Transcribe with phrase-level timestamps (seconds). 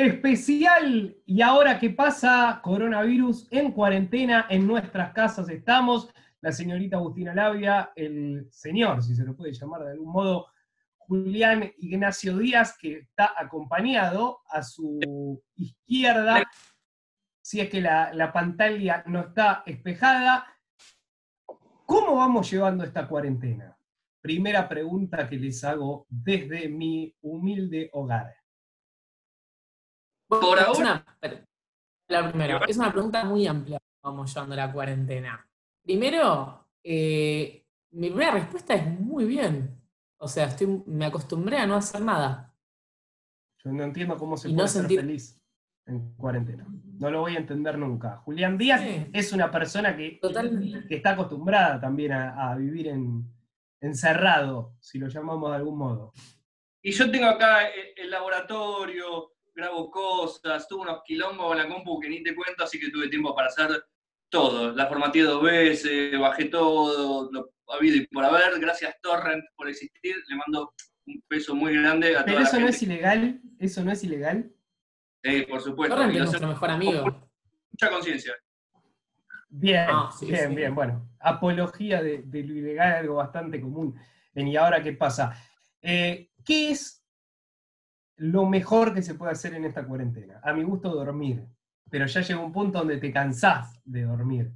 [0.00, 1.14] Especial.
[1.26, 2.58] ¿Y ahora qué pasa?
[2.62, 6.08] Coronavirus en cuarentena, en nuestras casas estamos.
[6.40, 10.46] La señorita Agustina Labia, el señor, si se lo puede llamar de algún modo,
[10.96, 16.50] Julián Ignacio Díaz, que está acompañado a su izquierda,
[17.42, 20.46] si es que la, la pantalla no está espejada.
[21.84, 23.76] ¿Cómo vamos llevando esta cuarentena?
[24.22, 28.39] Primera pregunta que les hago desde mi humilde hogar.
[30.30, 31.04] Por ahora.
[32.08, 33.80] la primera, es una pregunta muy amplia.
[34.02, 35.44] Vamos llevando la cuarentena.
[35.82, 39.76] Primero, eh, mi primera respuesta es muy bien.
[40.18, 42.54] O sea, estoy, me acostumbré a no hacer nada.
[43.64, 45.42] Yo no entiendo cómo se puede ser feliz
[45.86, 46.64] en cuarentena.
[46.98, 48.18] No lo voy a entender nunca.
[48.18, 50.20] Julián Díaz es una persona que,
[50.88, 53.28] que está acostumbrada también a, vivir en,
[53.80, 56.12] encerrado, si lo llamamos de algún modo.
[56.82, 62.08] Y yo tengo acá el laboratorio, grabo cosas, tuve unos quilombos en la compu que
[62.08, 63.84] ni te cuento, así que tuve tiempo para hacer
[64.28, 64.72] todo.
[64.72, 68.58] La formateé dos veces, bajé todo, lo habido y por haber.
[68.60, 70.14] Gracias Torrent por existir.
[70.28, 70.72] Le mando
[71.06, 74.50] un peso muy grande a Pero eso no es ilegal, eso no es ilegal.
[75.22, 75.96] Sí, por supuesto.
[75.96, 77.30] Torrent es nuestro mejor amigo.
[77.72, 78.34] Mucha conciencia.
[79.52, 80.74] Bien, ah, bien, bien.
[80.74, 83.98] Bueno, apología de, lo ilegal, algo bastante común.
[84.34, 85.36] ¿Y ahora qué pasa?
[85.82, 86.99] Eh, ¿Qué es
[88.20, 90.40] lo mejor que se puede hacer en esta cuarentena.
[90.44, 91.42] A mi gusto, dormir.
[91.88, 94.52] Pero ya llega un punto donde te cansás de dormir.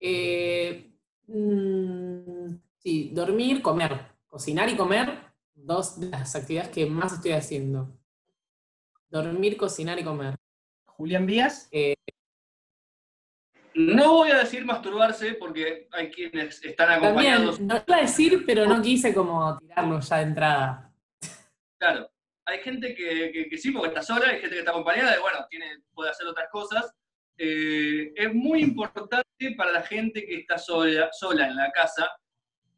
[0.00, 0.94] Eh,
[1.26, 4.00] mm, sí, dormir, comer.
[4.26, 5.10] Cocinar y comer,
[5.54, 7.94] dos de las actividades que más estoy haciendo.
[9.10, 10.34] Dormir, cocinar y comer.
[10.86, 11.68] Julián Díaz.
[11.72, 11.96] Eh,
[13.74, 17.58] no voy a decir masturbarse porque hay quienes están acompañados.
[17.58, 20.92] También, no iba a decir, pero no quise como tirarlo ya de entrada.
[21.78, 22.10] Claro,
[22.46, 25.66] hay gente que, sí, porque está sola, hay gente que está acompañada, y bueno, tiene,
[25.92, 26.92] puede hacer otras cosas.
[27.36, 29.26] Eh, es muy importante
[29.56, 32.08] para la gente que está sola, sola en la casa,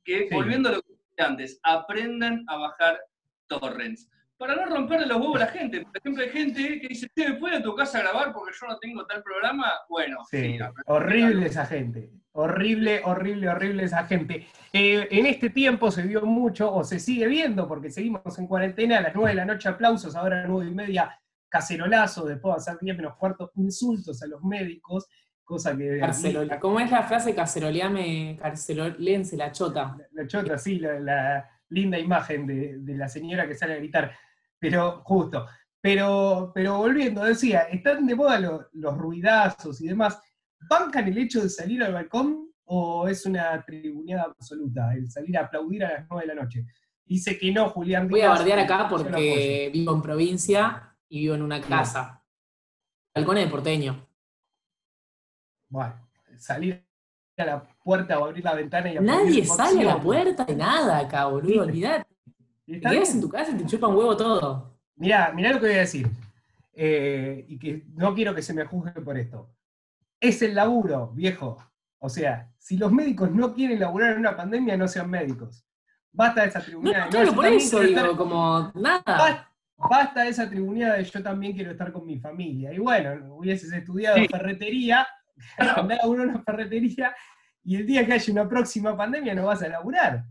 [0.05, 2.99] que volviendo a lo que dije antes, aprendan a bajar
[3.47, 4.09] torrents.
[4.39, 5.83] Para no romperle los huevos a la gente.
[5.83, 8.79] Por ejemplo, hay gente que dice, ¿me puede a tu casa grabar porque yo no
[8.79, 9.73] tengo tal programa?
[9.89, 10.57] Bueno, sí,
[10.87, 12.09] horrible esa gente.
[12.41, 14.47] Horrible, horrible, horrible esa gente.
[14.73, 18.99] Eh, en este tiempo se vio mucho, o se sigue viendo, porque seguimos en cuarentena,
[18.99, 22.55] a las 9 de la noche aplausos, ahora a las 9 y media cacerolazo, después
[22.55, 25.09] de hacer 10 menos cuartos insultos a los médicos,
[25.43, 25.99] cosa que...
[25.99, 26.61] Carcerola.
[26.61, 29.97] ¿Cómo es la frase caceroleame, carcerolense, la chota?
[30.13, 34.13] La, chota, sí, la, linda imagen de, la señora que sale a gritar,
[34.61, 35.45] pero justo.
[35.81, 40.21] Pero, pero volviendo, decía, están de moda los ruidazos y demás,
[40.69, 45.43] ¿bancan el hecho de salir al balcón o es una tribuneada absoluta el salir a
[45.43, 46.67] aplaudir a las 9 de la noche?
[47.05, 48.09] Dice que no, Julián.
[48.09, 52.23] Voy a bardear acá porque vivo en provincia y vivo en una casa.
[53.15, 54.07] Balcón es porteño.
[55.71, 55.95] Bueno,
[56.37, 56.85] salir
[57.37, 60.99] a la puerta o abrir la ventana y Nadie sale a la puerta de nada
[60.99, 62.07] acá, boludo, olvidate.
[62.67, 64.79] Llegas en tu casa y te chupa un huevo todo.
[64.97, 66.09] Mirá, mirá lo que voy a decir.
[66.75, 69.58] Eh, y que no quiero que se me juzgue por esto
[70.21, 71.57] es el laburo, viejo.
[71.99, 75.65] O sea, si los médicos no quieren laburar en una pandemia, no sean médicos.
[76.13, 77.05] Basta de esa tribuneada.
[77.07, 79.49] No, claro, por eso digo, como nada.
[79.77, 82.73] Basta, de esa de yo también quiero estar con mi familia.
[82.73, 85.07] Y bueno, hubieses estudiado ferretería,
[85.59, 87.15] andar a una ferretería,
[87.63, 90.25] y el día que haya una próxima pandemia no vas a laburar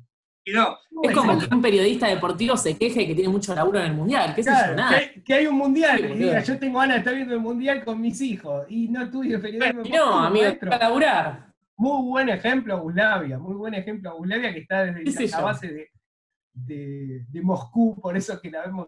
[0.48, 3.94] es como que un periodista deportivo se queje de que tiene mucho laburo en el
[3.94, 4.34] mundial.
[4.34, 5.00] ¿Qué claro, nada.
[5.26, 6.44] Que, hay, un mundial.
[6.44, 9.84] yo tengo ganas de estar viendo el mundial con mis hijos y no estudio periodismo.
[9.84, 11.54] no, amigo, para laburar.
[11.76, 15.92] Muy buen ejemplo a Guslavia, muy buen ejemplo a Guslavia que está desde la, base
[16.54, 18.88] de, de, Moscú, por eso que la vemos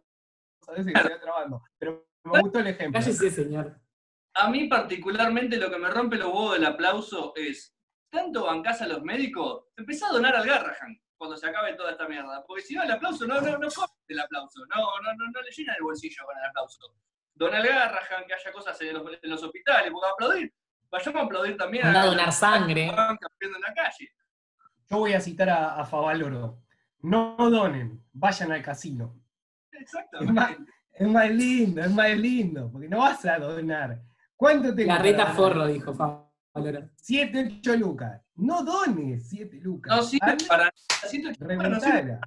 [0.67, 1.61] a veces que se va trabajando.
[1.77, 2.99] Pero me gustó el ejemplo.
[2.99, 3.79] Cállese, señor.
[4.33, 7.75] A mí particularmente lo que me rompe los huevos del aplauso es,
[8.09, 9.65] ¿tanto bancás a los médicos?
[9.77, 12.43] Empezá a donar al Garrahan cuando se acabe toda esta mierda.
[12.47, 13.67] Porque si no, el aplauso no, no, no
[14.07, 16.95] el aplauso, no, no, no, no le llena el bolsillo con el aplauso.
[17.35, 20.53] Donald Garrahan, que haya cosas en los, en los hospitales, porque aplaudir,
[20.89, 22.87] vayamos a aplaudir también a, donar sangre.
[22.87, 24.13] en la calle.
[24.89, 26.63] Yo voy a citar a, a Favaloro.
[27.01, 29.21] No donen, vayan al casino.
[29.71, 30.65] Exactamente.
[30.93, 34.01] Es más, lindo, es más lindo, porque no vas a donar.
[34.35, 34.93] ¿Cuánto tengo?
[34.93, 36.29] Garreta forro, dijo Fabio.
[36.53, 36.89] Valora.
[36.95, 38.21] 7, 8 lucas.
[38.39, 39.95] No dones 7 lucas.
[39.95, 40.73] No sirve Anda, para nada.
[41.07, 42.21] 180 no sirve reventala.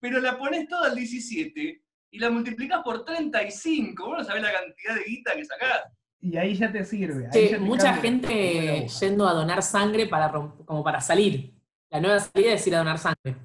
[0.00, 4.06] pero la pones toda al 17 y la multiplicás por 35.
[4.06, 5.82] Vos no sabés la cantidad de guita que sacás.
[6.20, 7.26] Y ahí ya te sirve.
[7.26, 11.54] ahí Che, ya te mucha cambia gente yendo a donar sangre para como para salir.
[11.90, 13.36] La nueva salida es ir a donar sangre.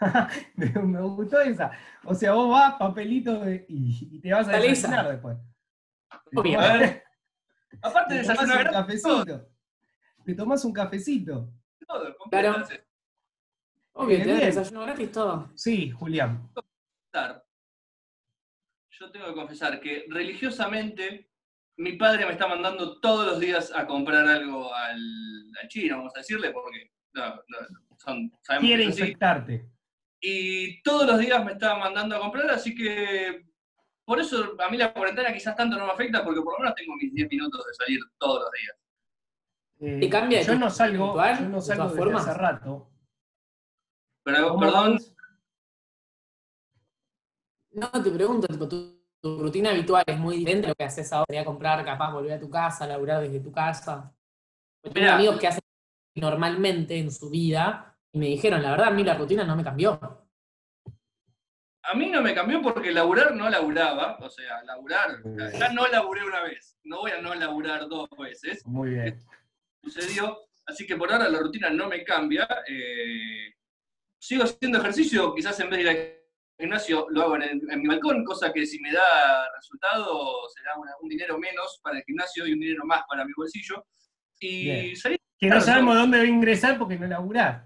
[0.56, 1.72] me, gustó esa.
[2.04, 5.12] O sea, vos vas, papelito de- y, y te vas a desayunar esa.
[5.12, 5.36] después.
[6.34, 6.58] Obvio.
[7.82, 9.53] Aparte de desayunar un cafecito.
[10.24, 11.52] Te tomás un cafecito.
[11.86, 12.66] todo, Claro.
[13.96, 15.52] Obvio, Bien, te desayuno gratis todo.
[15.54, 16.50] Sí, Julián.
[18.90, 21.30] yo tengo que confesar que religiosamente
[21.76, 24.98] mi padre me está mandando todos los días a comprar algo al,
[25.60, 27.58] al chino, vamos a decirle, porque no, no,
[27.98, 29.68] son, sabemos Quiere infectarte.
[30.20, 33.44] Y todos los días me está mandando a comprar, así que
[34.04, 36.74] por eso a mí la cuarentena quizás tanto no me afecta, porque por lo menos
[36.74, 38.76] tengo mis 10 minutos de salir todos los días.
[39.80, 42.28] Eh, ¿Te cambia yo no salgo, ritual, yo no de salgo todas desde formas?
[42.28, 42.90] hace rato.
[44.24, 44.98] Pero, ¿Cómo perdón?
[47.72, 51.12] No, te pregunto, tipo, tu, tu rutina habitual es muy diferente a lo que haces
[51.12, 54.14] ahora, ir a comprar, capaz volver a tu casa, laburar desde tu casa.
[54.80, 55.62] Porque tengo amigos que hacen
[56.14, 59.64] normalmente en su vida y me dijeron, la verdad, a mí la rutina no me
[59.64, 59.98] cambió.
[61.82, 65.22] a mí no me cambió porque laburar no laburaba, o sea, laburar,
[65.58, 68.64] ya no laburé una vez, no voy a no laburar dos veces.
[68.66, 69.18] Muy bien.
[69.84, 72.48] Sucedió, así que por ahora la rutina no me cambia.
[72.68, 73.52] eh,
[74.18, 76.14] sigo haciendo ejercicio, quizás en vez de ir al
[76.58, 80.76] gimnasio lo hago en, el- en mi balcón, cosa que si me da resultado será
[80.78, 83.84] una- un dinero menos para el gimnasio y un dinero más para mi bolsillo.
[84.40, 87.64] Y salir Que no sabemos dónde va a ingresar porque no laburás.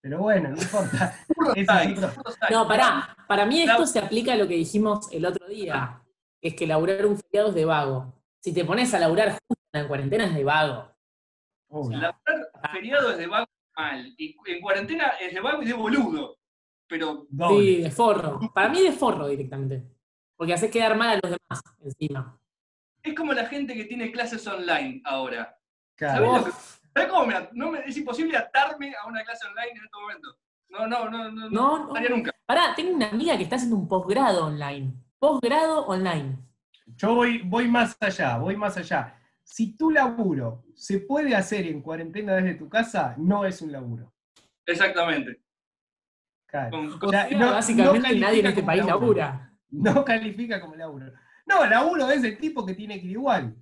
[0.00, 1.16] Pero bueno, no importa.
[2.50, 6.02] No, pará, para mí esto se aplica a lo que dijimos el otro día,
[6.40, 8.14] que es que laburar un feriado es de vago.
[8.42, 10.89] Si te pones a laburar justo en la cuarentena es de vago.
[11.70, 11.98] Obvio.
[11.98, 13.46] Laburar feriado es de vago
[13.76, 16.36] mal, y en cuarentena es de vago y de boludo.
[16.88, 17.58] Pero Doble.
[17.64, 18.40] Sí, de forro.
[18.52, 19.84] Para mí de forro directamente.
[20.36, 22.36] Porque haces quedar mal a los demás encima.
[23.02, 25.56] es como la gente que tiene clases online ahora.
[25.96, 26.26] Claro.
[26.26, 26.58] ¿Sabés lo que-
[26.92, 29.98] sabés cómo me at- no me- es imposible atarme a una clase online en este
[30.00, 30.36] momento?
[30.68, 32.08] No, no, no, no, no, No, no.
[32.08, 32.32] nunca.
[32.46, 34.92] Pará, tengo una amiga que está haciendo un posgrado online.
[35.18, 36.36] Posgrado online.
[36.96, 39.19] Yo voy, voy más allá, voy más allá.
[39.50, 44.14] Si tu laburo se puede hacer en cuarentena desde tu casa, no es un laburo.
[44.64, 45.40] Exactamente.
[46.46, 46.70] Claro.
[46.70, 49.06] Con- O con- sea, no- Básicamente no califica nadie en este como país laburo.
[49.20, 49.56] labura.
[49.70, 51.12] No califica como laburo.
[51.46, 53.56] No, laburo es el tipo que tiene que ir igual.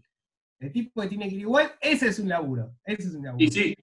[0.61, 2.75] El tipo que tiene que ir igual, ese es un laburo.
[2.85, 3.43] Ese es un laburo.
[3.45, 3.75] y sí,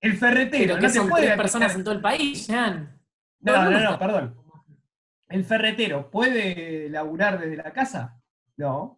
[0.00, 3.00] El ferretero, Pero no son puede personas en todo el país, Jan.
[3.40, 4.36] No, no, no, perdón.
[5.28, 8.20] ¿El ferretero puede laburar desde la casa?
[8.56, 8.97] No.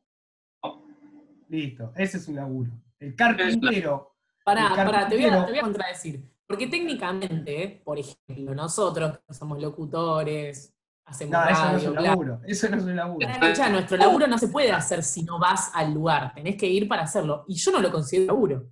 [1.50, 2.70] Listo, ese es un laburo.
[2.99, 4.14] El carpintero,
[4.44, 6.31] Pará, El pará, te voy, a, carpintero- te voy a contradecir.
[6.47, 10.75] Porque técnicamente, por ejemplo, nosotros que somos locutores,
[11.05, 12.41] hacemos no, eso no es radio, un bla, laburo.
[12.47, 13.29] Eso no es un laburo.
[13.70, 16.32] Nuestro laburo no se puede hacer si no vas al lugar.
[16.35, 17.44] Tenés que ir para hacerlo.
[17.49, 18.70] Y yo no lo considero laburo.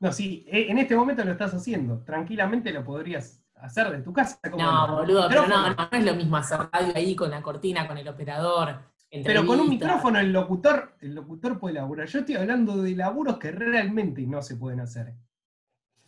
[0.00, 2.02] No, sí, e- en este momento lo estás haciendo.
[2.04, 4.38] Tranquilamente lo podrías hacer de tu casa.
[4.50, 7.40] como No, boludo, pero no, no, no es lo mismo hacer radio ahí con la
[7.42, 8.91] cortina, con el operador.
[9.24, 12.06] Pero con un micrófono el locutor, el locutor puede laburar.
[12.08, 15.12] Yo estoy hablando de laburos que realmente no se pueden hacer.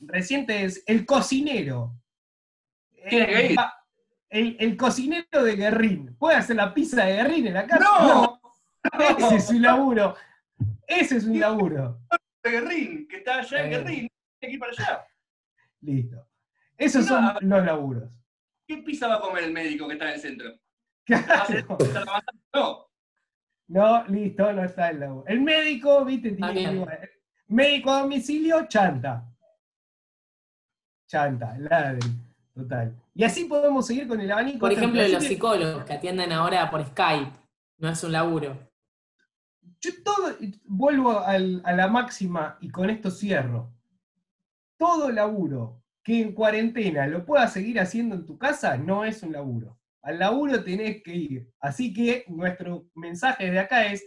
[0.00, 1.94] Reciente es el cocinero.
[3.58, 3.75] Va-
[4.30, 6.16] El, el cocinero de Guerrín.
[6.16, 7.84] ¿Puede hacer la pizza de Guerrín en la casa?
[7.84, 8.40] ¡No!
[9.18, 10.16] Ese es un laburo.
[10.87, 12.00] Ese es un laburo.
[12.42, 13.76] de Guerrín, que está allá en Eh.
[13.78, 14.08] Guerrín,
[14.40, 15.06] tiene que ir para allá.
[15.82, 16.26] Listo.
[16.78, 18.18] Esos son los laburos.
[18.66, 20.50] ¿Qué pizza va a comer el médico que está en el centro?
[21.12, 22.12] ¿Va a hacer Claro.
[22.54, 22.87] No.
[23.68, 25.25] No, listo, no está el laburo.
[25.26, 27.11] El médico, viste, tiene que igual.
[27.49, 29.25] Médico a domicilio, chanta.
[31.06, 32.09] Chanta, ladri,
[32.54, 32.94] total.
[33.14, 34.61] Y así podemos seguir con el abanico.
[34.61, 37.30] Por ejemplo, los que psicólogos que atienden ahora por Skype.
[37.78, 38.56] No es un laburo.
[39.80, 43.71] Yo todo, vuelvo al- a la máxima y con esto cierro.
[44.78, 49.33] Todo laburo que en cuarentena lo puedas seguir haciendo en tu casa no es un
[49.33, 49.78] laburo.
[50.04, 51.50] Al laburo tenés que ir.
[51.61, 54.04] Así que nuestro mensaje de acá es,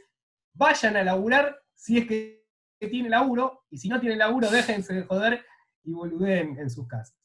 [0.53, 2.43] vayan a laburar si es que
[2.79, 5.43] tienen laburo, y si no tienen laburo, déjense de joder
[5.83, 7.17] y boludeen en sus casas.